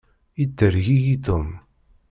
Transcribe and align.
Yettergigi 0.39 1.15
Tom. 1.25 1.47